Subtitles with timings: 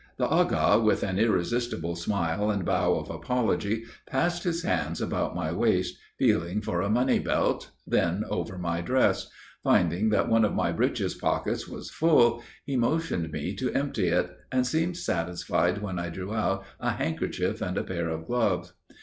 [0.17, 5.51] The Agha, with an irresistible smile and bow of apology, passed his hand about my
[5.51, 9.29] waist, feeling for a money belt, then over my dress;
[9.63, 14.31] finding that one of my breeches' pockets was full, he motioned me to empty it,
[14.51, 18.73] and seemed satisfied when I drew out a handkerchief and a pair of gloves.